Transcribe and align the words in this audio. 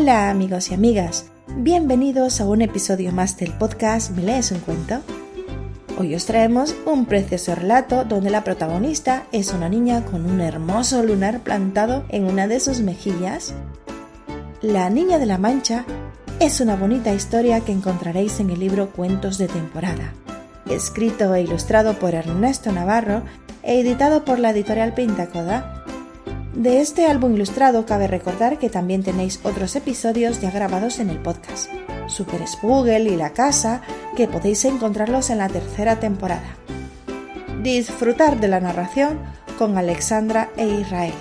Hola 0.00 0.30
amigos 0.30 0.70
y 0.70 0.74
amigas, 0.74 1.26
bienvenidos 1.56 2.40
a 2.40 2.46
un 2.46 2.62
episodio 2.62 3.10
más 3.10 3.36
del 3.36 3.52
podcast 3.52 4.12
¿Me 4.12 4.22
lees 4.22 4.52
un 4.52 4.60
cuento? 4.60 5.00
Hoy 5.98 6.14
os 6.14 6.24
traemos 6.24 6.76
un 6.86 7.04
precioso 7.04 7.56
relato 7.56 8.04
donde 8.04 8.30
la 8.30 8.44
protagonista 8.44 9.24
es 9.32 9.52
una 9.52 9.68
niña 9.68 10.04
con 10.04 10.24
un 10.24 10.40
hermoso 10.40 11.02
lunar 11.02 11.40
plantado 11.40 12.04
en 12.10 12.26
una 12.26 12.46
de 12.46 12.60
sus 12.60 12.78
mejillas. 12.78 13.54
La 14.62 14.88
Niña 14.88 15.18
de 15.18 15.26
la 15.26 15.36
Mancha 15.36 15.84
es 16.38 16.60
una 16.60 16.76
bonita 16.76 17.12
historia 17.12 17.62
que 17.62 17.72
encontraréis 17.72 18.38
en 18.38 18.50
el 18.50 18.60
libro 18.60 18.90
Cuentos 18.90 19.36
de 19.36 19.48
temporada, 19.48 20.12
escrito 20.70 21.34
e 21.34 21.42
ilustrado 21.42 21.94
por 21.94 22.14
Ernesto 22.14 22.70
Navarro 22.70 23.22
e 23.64 23.80
editado 23.80 24.24
por 24.24 24.38
la 24.38 24.50
editorial 24.50 24.94
Pintacoda 24.94 25.77
de 26.54 26.80
este 26.80 27.06
álbum 27.06 27.34
ilustrado 27.34 27.86
cabe 27.86 28.06
recordar 28.06 28.58
que 28.58 28.70
también 28.70 29.02
tenéis 29.02 29.40
otros 29.42 29.76
episodios 29.76 30.40
ya 30.40 30.50
grabados 30.50 30.98
en 30.98 31.10
el 31.10 31.18
podcast, 31.18 31.70
Super 32.06 32.46
Spoogle 32.46 33.10
y 33.10 33.16
La 33.16 33.30
Casa, 33.30 33.82
que 34.16 34.28
podéis 34.28 34.64
encontrarlos 34.64 35.30
en 35.30 35.38
la 35.38 35.48
tercera 35.48 36.00
temporada. 36.00 36.56
Disfrutar 37.62 38.40
de 38.40 38.48
la 38.48 38.60
narración 38.60 39.18
con 39.58 39.76
Alexandra 39.76 40.48
e 40.56 40.66
Israel. 40.66 41.14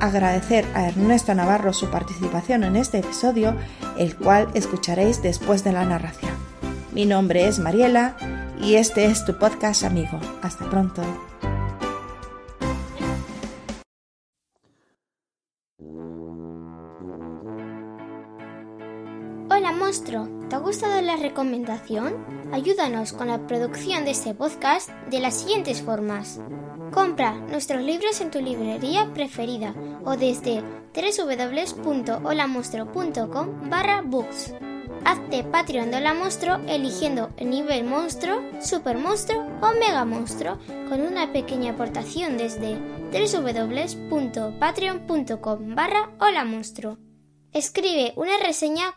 Agradecer 0.00 0.64
a 0.74 0.88
Ernesto 0.88 1.34
Navarro 1.34 1.72
su 1.72 1.88
participación 1.88 2.64
en 2.64 2.76
este 2.76 2.98
episodio, 2.98 3.54
el 3.96 4.16
cual 4.16 4.48
escucharéis 4.54 5.22
después 5.22 5.62
de 5.62 5.72
la 5.72 5.84
narración. 5.84 6.32
Mi 6.92 7.06
nombre 7.06 7.46
es 7.46 7.58
Mariela 7.58 8.16
y 8.60 8.74
este 8.74 9.04
es 9.04 9.24
tu 9.24 9.38
podcast 9.38 9.84
amigo. 9.84 10.18
Hasta 10.42 10.68
pronto. 10.68 11.02
Monstruo. 20.02 20.28
¿Te 20.48 20.56
ha 20.56 20.58
gustado 20.58 21.00
la 21.00 21.14
recomendación? 21.16 22.26
Ayúdanos 22.52 23.12
con 23.12 23.28
la 23.28 23.46
producción 23.46 24.04
de 24.04 24.10
este 24.10 24.34
podcast 24.34 24.90
de 25.10 25.20
las 25.20 25.38
siguientes 25.38 25.80
formas. 25.80 26.40
Compra 26.92 27.34
nuestros 27.34 27.82
libros 27.82 28.20
en 28.20 28.32
tu 28.32 28.40
librería 28.40 29.14
preferida 29.14 29.76
o 30.04 30.16
desde 30.16 30.64
www.holamonstruo.com 30.92 33.70
barra 33.70 34.02
books. 34.02 34.54
Hazte 35.04 35.44
Patreon 35.44 35.92
de 35.92 35.98
Hola 35.98 36.14
Monstruo 36.14 36.58
eligiendo 36.66 37.30
el 37.36 37.50
nivel 37.50 37.84
monstruo, 37.84 38.42
super 38.60 38.98
monstruo 38.98 39.46
o 39.60 39.70
mega 39.78 40.04
monstruo 40.04 40.58
con 40.88 41.00
una 41.00 41.32
pequeña 41.32 41.74
aportación 41.74 42.38
desde 42.38 42.76
www.patreon.com 43.12 45.76
barra 45.76 46.10
Hola 46.18 46.44
Monstruo. 46.44 46.98
Escribe 47.52 48.14
una 48.16 48.36
reseña 48.38 48.96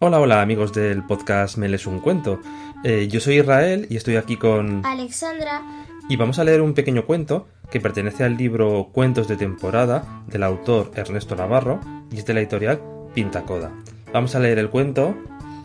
Hola, 0.00 0.20
hola 0.20 0.42
amigos 0.42 0.72
del 0.72 1.04
podcast 1.04 1.56
Me 1.58 1.68
lees 1.68 1.84
un 1.88 1.98
cuento. 1.98 2.38
Eh, 2.84 3.08
yo 3.10 3.18
soy 3.18 3.40
Israel 3.40 3.88
y 3.90 3.96
estoy 3.96 4.14
aquí 4.14 4.36
con... 4.36 4.86
Alexandra, 4.86 5.60
Y 6.08 6.14
vamos 6.14 6.38
a 6.38 6.44
leer 6.44 6.62
un 6.62 6.72
pequeño 6.72 7.04
cuento 7.04 7.48
que 7.68 7.80
pertenece 7.80 8.22
al 8.22 8.36
libro 8.36 8.90
Cuentos 8.92 9.26
de 9.26 9.36
temporada 9.36 10.22
del 10.28 10.44
autor 10.44 10.92
Ernesto 10.94 11.34
Navarro 11.34 11.80
y 12.12 12.18
es 12.18 12.26
de 12.26 12.34
la 12.34 12.38
editorial 12.38 12.80
Pintacoda. 13.12 13.72
Vamos 14.12 14.36
a 14.36 14.38
leer 14.38 14.60
el 14.60 14.70
cuento 14.70 15.16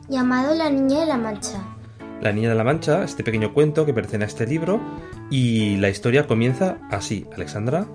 llamado 0.10 0.56
La 0.56 0.68
Niña 0.72 1.02
de 1.02 1.06
la 1.06 1.18
Mancha. 1.18 1.64
La 2.20 2.32
Niña 2.32 2.50
de 2.50 2.56
la 2.56 2.64
Mancha, 2.64 3.04
este 3.04 3.24
pequeño 3.24 3.54
cuento 3.54 3.86
que 3.86 3.94
pertenece 3.94 4.24
a 4.24 4.34
este 4.34 4.48
libro 4.48 4.82
y 5.30 5.78
la 5.78 5.90
historia 5.90 6.26
comienza 6.26 6.80
así. 6.90 7.28
Alexandra. 7.36 7.86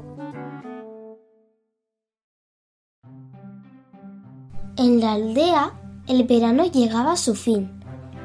En 4.77 5.01
la 5.01 5.15
aldea, 5.15 5.73
el 6.09 6.25
verano 6.25 6.65
llegaba 6.65 7.13
a 7.13 7.17
su 7.17 7.35
fin. 7.35 7.71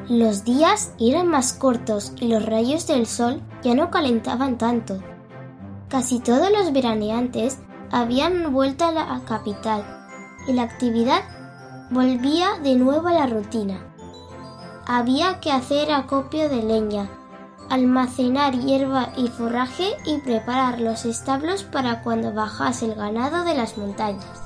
Los 0.10 0.44
días 0.44 0.94
eran 1.00 1.28
más 1.28 1.54
cortos 1.54 2.14
y 2.20 2.28
los 2.28 2.46
rayos 2.46 2.88
del 2.88 3.06
sol 3.06 3.42
ya 3.62 3.76
no 3.76 3.92
calentaban 3.92 4.58
tanto. 4.58 5.00
Casi 5.90 6.20
todos 6.20 6.50
los 6.52 6.74
veraneantes 6.74 7.60
habían 7.92 8.52
vuelto 8.52 8.86
a 8.86 8.92
la 8.92 9.22
capital 9.26 9.86
y 10.48 10.54
la 10.54 10.64
actividad 10.64 11.22
volvía 11.92 12.60
de 12.64 12.76
nuevo 12.76 13.08
a 13.10 13.14
la 13.14 13.28
rutina. 13.28 13.86
Había 14.86 15.40
que 15.40 15.52
hacer 15.52 15.92
acopio 15.92 16.50
de 16.50 16.64
leña, 16.64 17.10
almacenar 17.70 18.58
hierba 18.60 19.10
y 19.16 19.28
forraje 19.28 19.92
y 20.06 20.20
preparar 20.20 20.82
los 20.82 21.06
establos 21.06 21.64
para 21.64 22.02
cuando 22.02 22.34
bajase 22.34 22.86
el 22.86 22.96
ganado 22.96 23.44
de 23.44 23.56
las 23.56 23.78
montañas. 23.78 24.43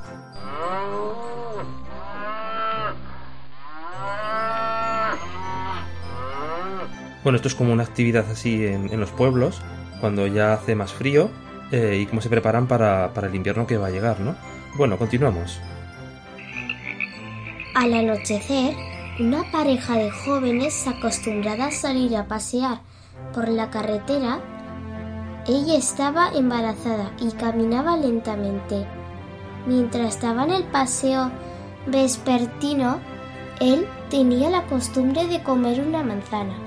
Bueno, 7.23 7.37
esto 7.37 7.47
es 7.47 7.55
como 7.55 7.73
una 7.73 7.83
actividad 7.83 8.25
así 8.31 8.65
en, 8.65 8.99
los 8.99 9.11
pueblos, 9.11 9.61
cuando 9.99 10.27
ya 10.27 10.53
hace 10.53 10.75
más 10.75 10.93
frío 10.93 11.29
eh, 11.71 11.99
y 12.01 12.05
cómo 12.05 12.21
se 12.21 12.29
preparan 12.29 12.67
para, 12.67 13.13
para 13.13 13.27
el 13.27 13.35
invierno 13.35 13.67
que 13.67 13.77
va 13.77 13.87
a 13.87 13.91
llegar, 13.91 14.19
¿no? 14.19 14.35
Bueno, 14.77 14.97
continuamos. 14.97 15.59
Al 17.73 17.93
anochecer, 17.93 18.75
una 19.19 19.43
pareja 19.51 19.95
de 19.97 20.11
jóvenes 20.11 20.87
acostumbrada 20.87 21.67
a 21.67 21.71
salir 21.71 22.15
a 22.15 22.27
pasear 22.27 22.79
por 23.33 23.49
la 23.49 23.69
carretera, 23.69 24.39
ella 25.47 25.75
estaba 25.75 26.29
embarazada 26.33 27.11
y 27.19 27.31
caminaba 27.31 27.97
lentamente. 27.97 28.85
Mientras 29.65 30.15
estaba 30.15 30.43
en 30.43 30.51
el 30.51 30.63
paseo 30.65 31.31
vespertino, 31.87 32.99
él 33.59 33.87
tenía 34.09 34.49
la 34.49 34.63
costumbre 34.67 35.25
de 35.27 35.41
comer 35.41 35.81
una 35.81 36.03
manzana. 36.03 36.66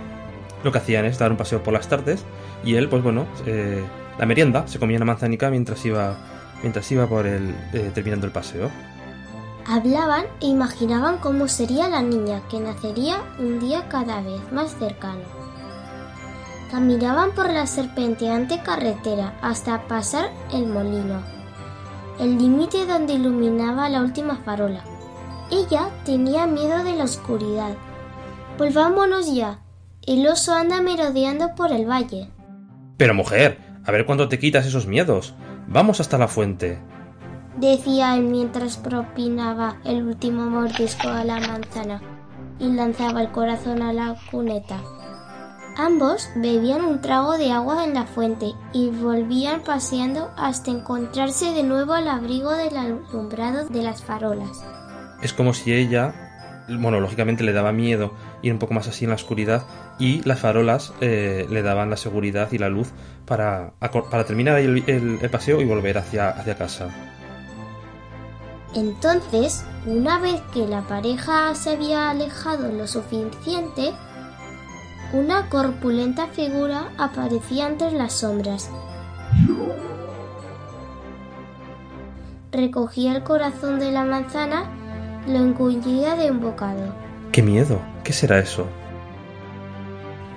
Lo 0.62 0.72
que 0.72 0.78
hacían 0.78 1.04
es 1.04 1.18
dar 1.18 1.30
un 1.30 1.36
paseo 1.36 1.62
por 1.62 1.72
las 1.72 1.88
tardes 1.88 2.24
y 2.64 2.74
él, 2.74 2.88
pues 2.88 3.02
bueno, 3.02 3.26
eh, 3.46 3.82
la 4.18 4.26
merienda, 4.26 4.66
se 4.68 4.78
comía 4.78 4.96
una 4.96 5.06
manzanica 5.06 5.50
mientras 5.50 5.84
iba, 5.86 6.18
mientras 6.62 6.90
iba 6.92 7.06
por 7.06 7.26
el, 7.26 7.54
eh, 7.72 7.90
terminando 7.94 8.26
el 8.26 8.32
paseo. 8.32 8.70
Hablaban 9.66 10.24
e 10.40 10.46
imaginaban 10.46 11.18
cómo 11.18 11.48
sería 11.48 11.88
la 11.88 12.02
niña 12.02 12.42
que 12.50 12.60
nacería 12.60 13.22
un 13.38 13.60
día 13.60 13.88
cada 13.88 14.20
vez 14.20 14.40
más 14.52 14.76
cercano. 14.78 15.22
Caminaban 16.70 17.32
por 17.32 17.52
la 17.52 17.66
serpenteante 17.66 18.62
carretera 18.62 19.38
hasta 19.42 19.86
pasar 19.88 20.30
el 20.52 20.66
molino, 20.66 21.22
el 22.18 22.38
límite 22.38 22.86
donde 22.86 23.14
iluminaba 23.14 23.88
la 23.88 24.02
última 24.02 24.36
farola. 24.36 24.84
Ella 25.50 25.90
tenía 26.04 26.46
miedo 26.46 26.84
de 26.84 26.94
la 26.94 27.04
oscuridad. 27.04 27.74
Volvámonos 28.58 29.34
ya. 29.34 29.58
El 30.06 30.26
oso 30.26 30.54
anda 30.54 30.80
merodeando 30.80 31.54
por 31.54 31.72
el 31.72 31.88
valle. 31.88 32.30
Pero 32.96 33.14
mujer, 33.14 33.58
a 33.84 33.92
ver 33.92 34.06
cuándo 34.06 34.28
te 34.28 34.38
quitas 34.38 34.64
esos 34.64 34.86
miedos. 34.86 35.34
Vamos 35.68 36.00
hasta 36.00 36.16
la 36.16 36.26
fuente. 36.26 36.78
Decía 37.58 38.16
él 38.16 38.22
mientras 38.22 38.78
propinaba 38.78 39.76
el 39.84 40.02
último 40.02 40.48
mordisco 40.48 41.08
a 41.08 41.24
la 41.24 41.38
manzana 41.38 42.00
y 42.58 42.68
lanzaba 42.72 43.20
el 43.20 43.30
corazón 43.30 43.82
a 43.82 43.92
la 43.92 44.16
cuneta. 44.30 44.80
Ambos 45.76 46.30
bebían 46.34 46.82
un 46.82 47.02
trago 47.02 47.36
de 47.36 47.52
agua 47.52 47.84
en 47.84 47.92
la 47.92 48.06
fuente 48.06 48.52
y 48.72 48.88
volvían 48.88 49.60
paseando 49.60 50.30
hasta 50.36 50.70
encontrarse 50.70 51.52
de 51.52 51.62
nuevo 51.62 51.92
al 51.92 52.08
abrigo 52.08 52.52
del 52.52 52.76
alumbrado 52.76 53.68
de 53.68 53.82
las 53.82 54.02
farolas. 54.02 54.64
Es 55.22 55.34
como 55.34 55.52
si 55.52 55.74
ella, 55.74 56.64
bueno, 56.68 57.00
lógicamente 57.00 57.44
le 57.44 57.52
daba 57.52 57.72
miedo 57.72 58.14
ir 58.42 58.52
un 58.52 58.58
poco 58.58 58.74
más 58.74 58.88
así 58.88 59.04
en 59.04 59.10
la 59.10 59.16
oscuridad 59.16 59.64
y 60.00 60.22
las 60.22 60.40
farolas 60.40 60.94
eh, 61.00 61.46
le 61.50 61.62
daban 61.62 61.90
la 61.90 61.96
seguridad 61.96 62.50
y 62.50 62.58
la 62.58 62.70
luz 62.70 62.88
para, 63.26 63.74
para 63.78 64.24
terminar 64.24 64.58
el, 64.58 64.82
el, 64.86 65.30
paseo 65.30 65.60
y 65.60 65.66
volver 65.66 65.98
hacia, 65.98 66.30
hacia 66.30 66.56
casa. 66.56 66.88
Entonces, 68.74 69.64
una 69.86 70.18
vez 70.18 70.40
que 70.54 70.66
la 70.66 70.82
pareja 70.82 71.54
se 71.54 71.70
había 71.70 72.10
alejado 72.10 72.72
lo 72.72 72.86
suficiente, 72.86 73.92
una 75.12 75.48
corpulenta 75.48 76.28
figura 76.28 76.88
aparecía 76.96 77.68
entre 77.68 77.92
las 77.92 78.14
sombras. 78.14 78.70
Recogía 82.52 83.14
el 83.14 83.22
corazón 83.22 83.78
de 83.78 83.92
la 83.92 84.04
manzana, 84.04 84.64
lo 85.26 85.36
engullía 85.36 86.16
de 86.16 86.30
un 86.30 86.40
bocado. 86.40 86.94
¡Qué 87.32 87.42
miedo! 87.42 87.80
¿Qué 88.02 88.12
será 88.12 88.38
eso? 88.38 88.66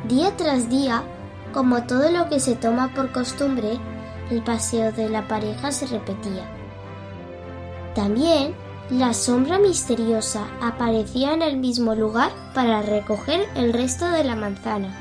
Día 0.07 0.35
tras 0.35 0.69
día, 0.69 1.01
como 1.53 1.83
todo 1.83 2.11
lo 2.11 2.27
que 2.27 2.41
se 2.41 2.55
toma 2.55 2.93
por 2.93 3.13
costumbre, 3.13 3.79
el 4.29 4.43
paseo 4.43 4.91
de 4.91 5.07
la 5.07 5.29
pareja 5.29 5.71
se 5.71 5.87
repetía. 5.87 6.45
También 7.95 8.53
la 8.89 9.13
sombra 9.13 9.59
misteriosa 9.59 10.45
aparecía 10.61 11.33
en 11.33 11.41
el 11.41 11.55
mismo 11.55 11.95
lugar 11.95 12.31
para 12.53 12.81
recoger 12.81 13.47
el 13.55 13.71
resto 13.71 14.09
de 14.09 14.25
la 14.25 14.35
manzana. 14.35 14.93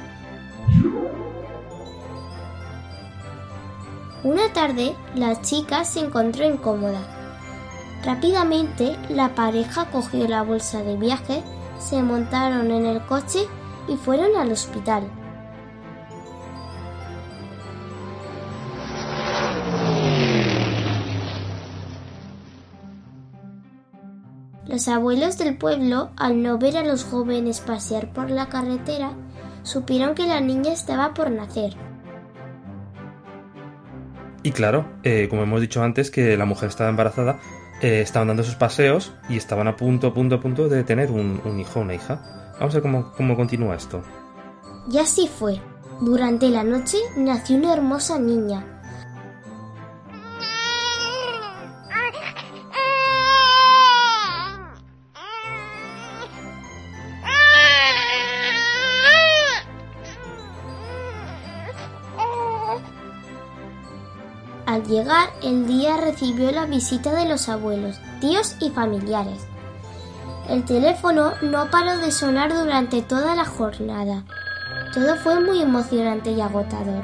Una 4.22 4.52
tarde, 4.52 4.94
la 5.16 5.40
chica 5.40 5.84
se 5.84 5.98
encontró 5.98 6.44
incómoda. 6.46 7.00
Rápidamente, 8.04 8.96
la 9.08 9.34
pareja 9.34 9.86
cogió 9.86 10.28
la 10.28 10.42
bolsa 10.42 10.84
de 10.84 10.96
viaje, 10.96 11.42
se 11.80 12.04
montaron 12.04 12.70
en 12.70 12.86
el 12.86 13.04
coche 13.06 13.48
y 13.88 13.96
fueron 13.96 14.36
al 14.36 14.52
hospital. 14.52 15.10
Los 24.66 24.88
abuelos 24.88 25.36
del 25.36 25.58
pueblo, 25.58 26.12
al 26.16 26.42
no 26.42 26.56
ver 26.56 26.78
a 26.78 26.82
los 26.82 27.04
jóvenes 27.04 27.60
pasear 27.60 28.10
por 28.12 28.30
la 28.30 28.46
carretera, 28.46 29.12
supieron 29.64 30.14
que 30.14 30.26
la 30.26 30.40
niña 30.40 30.72
estaba 30.72 31.12
por 31.12 31.30
nacer. 31.30 31.74
Y 34.42 34.52
claro, 34.52 34.86
eh, 35.02 35.28
como 35.28 35.42
hemos 35.42 35.60
dicho 35.60 35.82
antes, 35.82 36.10
que 36.10 36.36
la 36.36 36.46
mujer 36.46 36.70
estaba 36.70 36.88
embarazada, 36.88 37.38
eh, 37.82 38.00
estaban 38.00 38.28
dando 38.28 38.44
sus 38.44 38.54
paseos 38.54 39.12
y 39.28 39.36
estaban 39.36 39.68
a 39.68 39.76
punto, 39.76 40.06
a 40.06 40.14
punto, 40.14 40.40
punto 40.40 40.68
de 40.68 40.84
tener 40.84 41.10
un, 41.10 41.40
un 41.44 41.60
hijo 41.60 41.80
una 41.80 41.94
hija. 41.94 42.51
Vamos 42.62 42.76
a 42.76 42.78
ver 42.78 42.82
cómo, 42.82 43.12
cómo 43.16 43.34
continúa 43.34 43.74
esto. 43.74 44.04
Y 44.88 44.98
así 44.98 45.26
fue. 45.26 45.60
Durante 46.00 46.48
la 46.48 46.62
noche 46.62 46.96
nació 47.16 47.56
una 47.56 47.72
hermosa 47.72 48.20
niña, 48.20 48.64
Al 64.66 64.84
llegar 64.84 65.30
el 65.42 65.66
día 65.66 65.96
recibió 65.96 66.52
la 66.52 66.66
visita 66.66 67.12
de 67.12 67.28
los 67.28 67.48
abuelos, 67.48 68.00
tíos 68.20 68.56
y 68.60 68.70
familiares. 68.70 69.51
El 70.48 70.64
teléfono 70.64 71.32
no 71.40 71.70
paró 71.70 71.98
de 71.98 72.10
sonar 72.10 72.52
durante 72.52 73.00
toda 73.00 73.36
la 73.36 73.44
jornada. 73.44 74.24
Todo 74.92 75.16
fue 75.16 75.40
muy 75.40 75.62
emocionante 75.62 76.32
y 76.32 76.40
agotador 76.40 77.02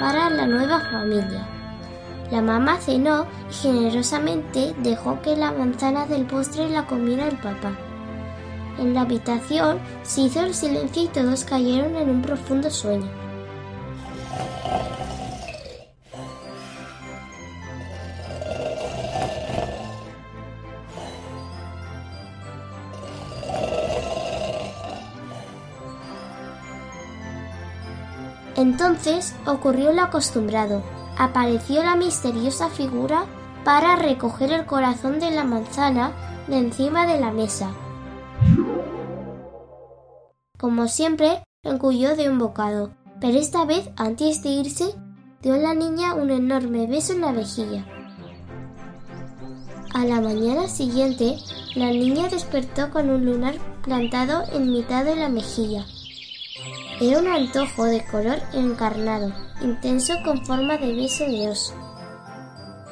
para 0.00 0.30
la 0.30 0.46
nueva 0.46 0.80
familia. 0.80 1.46
La 2.30 2.40
mamá 2.40 2.78
cenó 2.78 3.26
y 3.50 3.54
generosamente 3.54 4.74
dejó 4.78 5.20
que 5.20 5.36
la 5.36 5.52
manzana 5.52 6.06
del 6.06 6.24
postre 6.24 6.68
la 6.70 6.86
comiera 6.86 7.28
el 7.28 7.36
papá. 7.36 7.72
En 8.78 8.94
la 8.94 9.02
habitación 9.02 9.78
se 10.02 10.22
hizo 10.22 10.40
el 10.40 10.54
silencio 10.54 11.04
y 11.04 11.08
todos 11.08 11.44
cayeron 11.44 11.94
en 11.94 12.08
un 12.08 12.22
profundo 12.22 12.70
sueño. 12.70 13.21
Entonces 28.62 29.34
ocurrió 29.44 29.92
lo 29.92 30.02
acostumbrado. 30.02 30.84
Apareció 31.18 31.82
la 31.82 31.96
misteriosa 31.96 32.68
figura 32.68 33.24
para 33.64 33.96
recoger 33.96 34.52
el 34.52 34.66
corazón 34.66 35.18
de 35.18 35.32
la 35.32 35.42
manzana 35.42 36.12
de 36.46 36.58
encima 36.58 37.04
de 37.08 37.18
la 37.18 37.32
mesa. 37.32 37.72
Como 40.56 40.86
siempre, 40.86 41.42
engulló 41.64 42.14
de 42.14 42.30
un 42.30 42.38
bocado, 42.38 42.92
pero 43.20 43.36
esta 43.36 43.64
vez, 43.64 43.90
antes 43.96 44.44
de 44.44 44.50
irse, 44.50 44.94
dio 45.42 45.54
a 45.54 45.58
la 45.58 45.74
niña 45.74 46.14
un 46.14 46.30
enorme 46.30 46.86
beso 46.86 47.14
en 47.14 47.22
la 47.22 47.32
vejilla. 47.32 47.84
A 49.92 50.04
la 50.04 50.20
mañana 50.20 50.68
siguiente, 50.68 51.36
la 51.74 51.86
niña 51.86 52.28
despertó 52.28 52.92
con 52.92 53.10
un 53.10 53.24
lunar 53.24 53.56
plantado 53.82 54.44
en 54.52 54.70
mitad 54.70 55.04
de 55.04 55.16
la 55.16 55.28
mejilla. 55.28 55.84
Era 57.02 57.18
un 57.18 57.26
antojo 57.26 57.86
de 57.86 58.04
color 58.04 58.38
encarnado, 58.54 59.32
intenso 59.60 60.14
con 60.24 60.46
forma 60.46 60.76
de 60.76 60.94
beso 60.94 61.24
de 61.24 61.48
oso. 61.48 61.74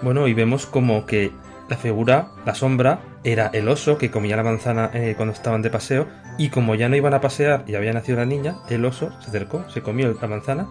Bueno, 0.03 0.27
y 0.27 0.35
vemos 0.35 0.67
como 0.67 1.07
que 1.07 1.31
la 1.69 1.77
figura, 1.77 2.33
la 2.45 2.57
sombra, 2.57 2.99
era 3.23 3.53
el 3.53 3.69
oso 3.69 3.99
que 3.99 4.11
comía 4.11 4.35
la 4.35 4.43
manzana 4.43 4.91
eh, 4.93 5.15
cuando 5.17 5.33
estaban 5.33 5.63
de 5.63 5.71
paseo 5.71 6.09
y 6.39 6.49
como 6.49 6.75
ya 6.75 6.89
no 6.89 6.97
iban 6.97 7.15
a 7.15 7.21
pasear 7.21 7.63
y 7.69 7.77
había 7.77 7.93
nacido 7.93 8.19
la 8.19 8.27
niña, 8.27 8.57
el 8.69 8.85
oso 8.85 9.13
se 9.21 9.29
acercó, 9.29 9.65
se 9.71 9.81
comió 9.81 10.13
la 10.21 10.27
manzana 10.27 10.67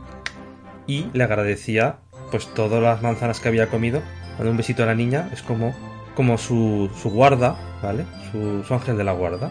y 0.85 1.05
le 1.13 1.23
agradecía 1.23 1.99
pues 2.31 2.53
todas 2.53 2.83
las 2.83 3.01
manzanas 3.01 3.39
que 3.39 3.47
había 3.47 3.69
comido. 3.69 4.01
Cuando 4.35 4.51
un 4.51 4.57
besito 4.57 4.83
a 4.83 4.87
la 4.87 4.95
niña 4.95 5.29
es 5.31 5.43
como, 5.43 5.73
como 6.13 6.37
su, 6.37 6.91
su 7.01 7.09
guarda, 7.09 7.55
¿vale? 7.81 8.05
Su 8.33 8.73
ángel 8.73 8.97
de 8.97 9.05
la 9.05 9.13
guarda. 9.13 9.49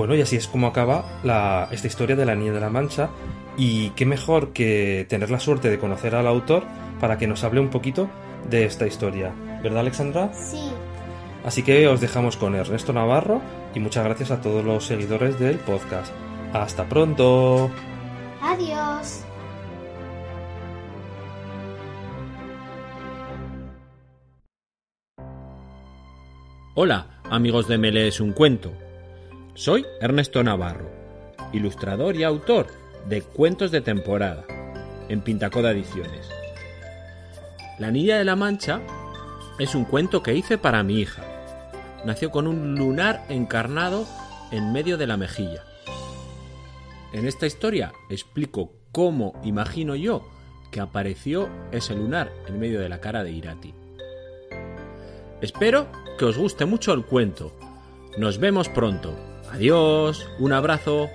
Bueno, 0.00 0.14
y 0.14 0.22
así 0.22 0.36
es 0.36 0.48
como 0.48 0.66
acaba 0.66 1.04
esta 1.72 1.86
historia 1.86 2.16
de 2.16 2.24
la 2.24 2.34
Niña 2.34 2.54
de 2.54 2.60
la 2.60 2.70
Mancha. 2.70 3.10
Y 3.58 3.90
qué 3.90 4.06
mejor 4.06 4.54
que 4.54 5.04
tener 5.10 5.30
la 5.30 5.38
suerte 5.38 5.68
de 5.68 5.78
conocer 5.78 6.14
al 6.14 6.26
autor 6.26 6.64
para 6.98 7.18
que 7.18 7.26
nos 7.26 7.44
hable 7.44 7.60
un 7.60 7.68
poquito 7.68 8.08
de 8.48 8.64
esta 8.64 8.86
historia. 8.86 9.34
¿Verdad, 9.62 9.80
Alexandra? 9.80 10.32
Sí. 10.32 10.70
Así 11.44 11.62
que 11.62 11.86
os 11.86 12.00
dejamos 12.00 12.38
con 12.38 12.54
Ernesto 12.54 12.94
Navarro 12.94 13.42
y 13.74 13.80
muchas 13.80 14.02
gracias 14.02 14.30
a 14.30 14.40
todos 14.40 14.64
los 14.64 14.86
seguidores 14.86 15.38
del 15.38 15.58
podcast. 15.58 16.14
Hasta 16.54 16.88
pronto. 16.88 17.70
Adiós. 18.40 19.22
Hola, 26.74 27.20
amigos 27.24 27.68
de 27.68 27.76
Me 27.76 27.92
lees 27.92 28.18
un 28.22 28.32
cuento. 28.32 28.72
Soy 29.60 29.84
Ernesto 30.00 30.42
Navarro, 30.42 30.90
ilustrador 31.52 32.16
y 32.16 32.24
autor 32.24 32.68
de 33.06 33.20
Cuentos 33.20 33.70
de 33.70 33.82
temporada 33.82 34.46
en 35.10 35.20
Pintacoda 35.20 35.72
Ediciones. 35.72 36.26
La 37.78 37.90
Niña 37.90 38.16
de 38.16 38.24
la 38.24 38.36
Mancha 38.36 38.80
es 39.58 39.74
un 39.74 39.84
cuento 39.84 40.22
que 40.22 40.34
hice 40.34 40.56
para 40.56 40.82
mi 40.82 40.98
hija. 40.98 41.22
Nació 42.06 42.30
con 42.30 42.46
un 42.46 42.74
lunar 42.76 43.26
encarnado 43.28 44.06
en 44.50 44.72
medio 44.72 44.96
de 44.96 45.06
la 45.06 45.18
mejilla. 45.18 45.62
En 47.12 47.26
esta 47.26 47.46
historia 47.46 47.92
explico 48.08 48.72
cómo 48.92 49.38
imagino 49.44 49.94
yo 49.94 50.26
que 50.70 50.80
apareció 50.80 51.50
ese 51.70 51.94
lunar 51.94 52.32
en 52.48 52.58
medio 52.58 52.80
de 52.80 52.88
la 52.88 53.02
cara 53.02 53.22
de 53.24 53.32
Irati. 53.32 53.74
Espero 55.42 55.86
que 56.18 56.24
os 56.24 56.38
guste 56.38 56.64
mucho 56.64 56.94
el 56.94 57.04
cuento. 57.04 57.52
Nos 58.16 58.38
vemos 58.38 58.70
pronto. 58.70 59.29
Adiós, 59.52 60.28
un 60.38 60.52
abrazo. 60.52 61.10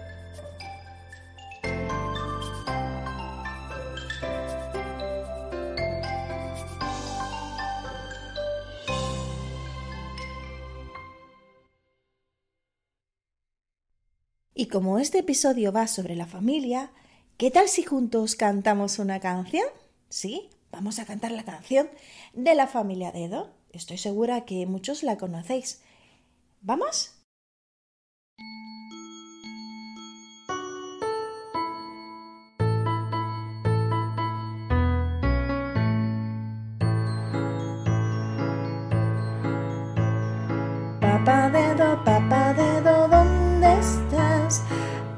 Y 14.54 14.68
como 14.68 15.00
este 15.00 15.20
episodio 15.20 15.72
va 15.72 15.88
sobre 15.88 16.16
la 16.16 16.26
familia, 16.26 16.92
¿qué 17.38 17.52
tal 17.52 17.70
si 17.70 17.84
juntos 17.84 18.36
cantamos 18.36 19.00
una 19.00 19.22
canción? 19.22 19.68
¿Sí? 20.10 20.50
Vamos 20.72 21.00
a 21.00 21.06
cantar 21.06 21.32
la 21.32 21.46
canción 21.46 21.90
de 22.34 22.54
la 22.54 22.68
familia 22.68 23.14
Dedo. 23.14 23.54
Estoy 23.72 23.98
segura 23.98 24.44
que 24.44 24.66
muchos 24.66 25.04
la 25.04 25.18
conocéis. 25.18 25.82
¿Vamos? 26.62 27.15
Papá 41.26 41.50
dedo, 41.50 42.04
papá 42.06 42.54
dedo, 42.54 43.08
¿dónde 43.08 43.80
estás? 43.80 44.62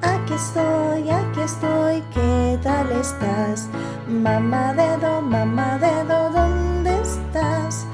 Aquí 0.02 0.36
estoy, 0.36 1.10
aquí 1.10 1.42
estoy, 1.42 2.02
¿qué 2.14 2.58
tal 2.64 2.90
estás? 2.94 3.68
Mamá 4.08 4.74
dedo, 4.74 5.22
mamá 5.22 5.78
dedo, 5.78 6.30
¿dónde 6.32 7.02
estás? 7.02 7.86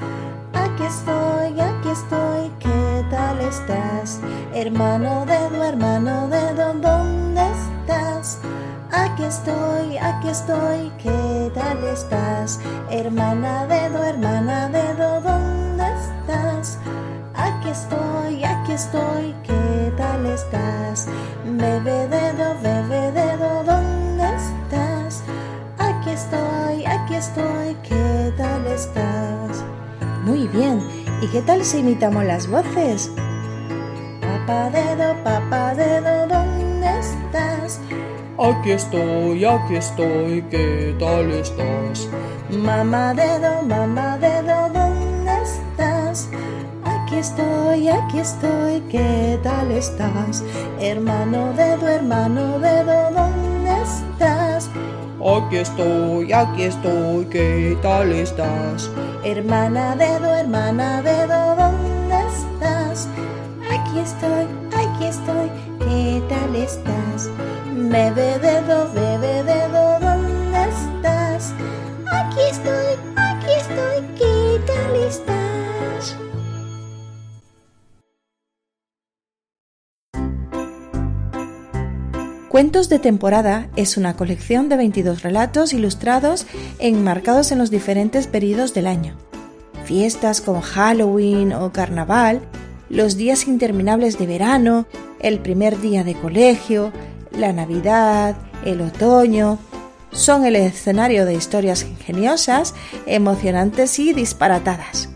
Aquí 0.52 0.84
estoy, 0.84 1.58
aquí 1.58 1.88
estoy, 1.88 2.52
¿qué 2.60 3.04
tal 3.10 3.40
estás? 3.40 4.20
Hermano 4.54 5.26
dedo, 5.26 5.64
hermano 5.64 6.28
dedo, 6.28 6.72
¿dónde 6.74 7.42
estás? 7.50 8.38
Aquí 8.92 9.24
estoy, 9.24 9.98
aquí 9.98 10.28
estoy, 10.28 10.92
¿qué 11.02 11.50
tal 11.52 11.82
estás? 11.82 12.60
Hermana 12.90 13.66
dedo, 13.66 14.04
hermana 14.04 14.68
dedo, 14.68 15.20
¿dónde 15.20 15.32
estás? 15.32 15.43
Aquí 17.64 17.72
estoy, 17.72 18.44
aquí 18.44 18.72
estoy, 18.72 19.34
¿qué 19.42 19.92
tal 19.96 20.26
estás? 20.26 21.08
Bebé 21.46 22.08
dedo, 22.08 22.54
bebé 22.62 23.10
dedo, 23.10 23.64
¿dónde 23.64 24.22
estás? 24.36 25.24
Aquí 25.78 26.10
estoy, 26.10 26.84
aquí 26.84 27.14
estoy, 27.14 27.74
¿qué 27.82 28.34
tal 28.36 28.66
estás? 28.66 29.64
Muy 30.24 30.46
bien, 30.48 30.78
¿y 31.22 31.26
qué 31.28 31.40
tal 31.40 31.64
si 31.64 31.78
imitamos 31.78 32.24
las 32.24 32.50
voces? 32.50 33.10
Papá 34.20 34.68
dedo, 34.68 35.14
papá 35.24 35.74
dedo, 35.74 36.28
¿dónde 36.28 36.98
estás? 36.98 37.80
Aquí 38.38 38.72
estoy, 38.72 39.42
aquí 39.42 39.76
estoy, 39.76 40.42
¿qué 40.50 40.94
tal 41.00 41.30
estás? 41.30 42.10
Mamá 42.50 43.14
dedo, 43.14 43.62
mamá 43.62 44.18
dedo, 44.18 44.33
estoy, 47.24 47.88
aquí 47.88 48.18
estoy, 48.18 48.82
¿qué 48.90 49.38
tal 49.42 49.70
estás? 49.70 50.44
Hermano 50.78 51.54
dedo, 51.54 51.88
hermano 51.88 52.58
dedo, 52.58 52.96
¿dónde 53.18 53.72
estás? 53.82 54.68
Aquí 55.24 55.56
estoy, 55.56 56.32
aquí 56.32 56.64
estoy, 56.64 57.24
¿qué 57.30 57.78
tal 57.80 58.12
estás? 58.12 58.90
Hermana 59.24 59.96
dedo, 59.96 60.34
hermana 60.34 61.00
dedo, 61.00 61.56
¿dónde 61.56 62.16
estás? 62.28 63.08
Aquí 63.74 63.98
estoy, 64.00 64.44
aquí 64.82 65.04
estoy, 65.06 65.48
¿qué 65.78 66.22
tal 66.28 66.54
estás? 66.56 67.30
Bebé 67.74 68.38
dedo, 68.38 68.92
bebé 68.92 69.13
Cuentos 82.54 82.88
de 82.88 83.00
temporada 83.00 83.66
es 83.74 83.96
una 83.96 84.14
colección 84.14 84.68
de 84.68 84.76
22 84.76 85.24
relatos 85.24 85.72
ilustrados 85.72 86.46
enmarcados 86.78 87.50
en 87.50 87.58
los 87.58 87.68
diferentes 87.68 88.28
periodos 88.28 88.72
del 88.74 88.86
año. 88.86 89.16
Fiestas 89.84 90.40
como 90.40 90.62
Halloween 90.62 91.52
o 91.52 91.72
Carnaval, 91.72 92.42
los 92.88 93.16
días 93.16 93.48
interminables 93.48 94.20
de 94.20 94.28
verano, 94.28 94.86
el 95.18 95.40
primer 95.40 95.80
día 95.80 96.04
de 96.04 96.14
colegio, 96.14 96.92
la 97.36 97.52
Navidad, 97.52 98.36
el 98.64 98.82
otoño, 98.82 99.58
son 100.12 100.44
el 100.44 100.54
escenario 100.54 101.26
de 101.26 101.34
historias 101.34 101.82
ingeniosas, 101.82 102.72
emocionantes 103.06 103.98
y 103.98 104.12
disparatadas. 104.12 105.08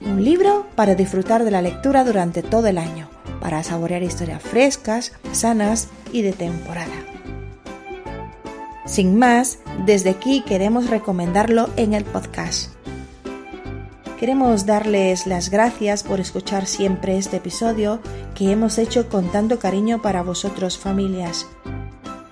Un 0.00 0.22
libro 0.22 0.68
para 0.76 0.94
disfrutar 0.94 1.42
de 1.42 1.50
la 1.50 1.62
lectura 1.62 2.04
durante 2.04 2.44
todo 2.44 2.68
el 2.68 2.78
año, 2.78 3.08
para 3.46 3.62
saborear 3.62 4.02
historias 4.02 4.42
frescas, 4.42 5.12
sanas 5.30 5.86
y 6.12 6.22
de 6.22 6.32
temporada. 6.32 6.96
Sin 8.86 9.16
más, 9.20 9.60
desde 9.84 10.10
aquí 10.10 10.42
queremos 10.44 10.90
recomendarlo 10.90 11.70
en 11.76 11.94
el 11.94 12.04
podcast. 12.04 12.72
Queremos 14.18 14.66
darles 14.66 15.28
las 15.28 15.50
gracias 15.50 16.02
por 16.02 16.18
escuchar 16.18 16.66
siempre 16.66 17.18
este 17.18 17.36
episodio 17.36 18.00
que 18.34 18.50
hemos 18.50 18.78
hecho 18.78 19.08
con 19.08 19.30
tanto 19.30 19.60
cariño 19.60 20.02
para 20.02 20.24
vosotros 20.24 20.76
familias. 20.76 21.46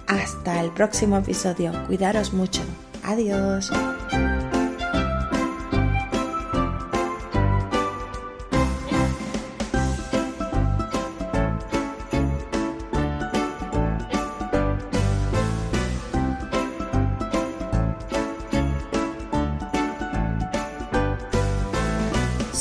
Hasta 0.09 0.61
el 0.61 0.73
próximo 0.73 1.17
episodio. 1.19 1.71
Cuidaros 1.87 2.33
mucho. 2.33 2.63
Adiós. 3.05 3.71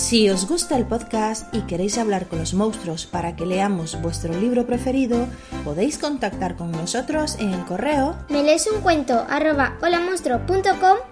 Si 0.03 0.29
os 0.29 0.49
gusta 0.49 0.75
el 0.75 0.85
podcast 0.85 1.47
y 1.55 1.61
queréis 1.61 1.97
hablar 1.97 2.27
con 2.27 2.37
los 2.37 2.53
monstruos 2.53 3.05
para 3.05 3.37
que 3.37 3.45
leamos 3.45 3.99
vuestro 4.01 4.37
libro 4.37 4.67
preferido, 4.67 5.27
podéis 5.63 5.97
contactar 5.97 6.57
con 6.57 6.73
nosotros 6.73 7.37
en 7.39 7.53
el 7.53 7.63
correo 7.63 8.17
Me 8.27 8.43
lees 8.43 8.67
un 8.67 8.81
cuento 8.81 9.25
arroba 9.29 9.77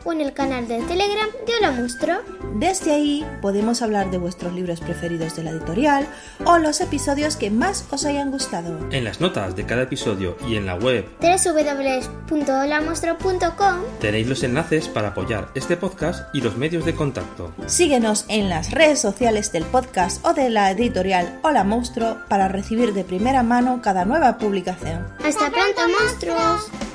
o 0.04 0.12
en 0.12 0.20
el 0.20 0.34
canal 0.34 0.68
de 0.68 0.82
Telegram 0.82 1.30
de 1.48 1.54
Hola 1.58 1.72
Monstruo. 1.72 2.41
Desde 2.54 2.94
ahí 2.94 3.26
podemos 3.42 3.82
hablar 3.82 4.12
de 4.12 4.18
vuestros 4.18 4.54
libros 4.54 4.82
preferidos 4.82 5.36
de 5.36 5.44
la 5.44 5.52
editorial 5.52 6.08
o 6.46 6.58
los 6.58 6.82
episodios 6.82 7.38
que 7.38 7.52
más 7.52 7.86
os 7.92 8.06
hayan 8.06 8.32
gustado. 8.32 8.78
En 8.92 9.04
las 9.04 9.22
notas 9.22 9.56
de 9.56 9.66
cada 9.66 9.84
episodio 9.84 10.36
y 10.48 10.56
en 10.56 10.66
la 10.66 10.74
web 10.76 11.06
www.holamonstruo.com 11.22 13.82
tenéis 14.00 14.28
los 14.28 14.42
enlaces 14.44 14.88
para 14.88 15.10
apoyar 15.10 15.50
este 15.56 15.78
podcast 15.78 16.34
y 16.34 16.42
los 16.42 16.58
medios 16.58 16.86
de 16.86 16.96
contacto. 16.96 17.54
Síguenos 17.68 18.26
en 18.28 18.50
las 18.50 18.72
redes 18.72 19.00
sociales 19.00 19.52
del 19.52 19.66
podcast 19.66 20.26
o 20.26 20.34
de 20.34 20.50
la 20.50 20.72
editorial 20.72 21.40
Hola 21.44 21.64
Monstruo 21.64 22.18
para 22.28 22.48
recibir 22.48 22.94
de 22.94 23.04
primera 23.04 23.44
mano 23.44 23.82
cada 23.82 24.06
nueva 24.06 24.38
publicación. 24.38 25.08
¡Hasta 25.24 25.50
pronto, 25.50 25.82
monstruos! 26.00 26.91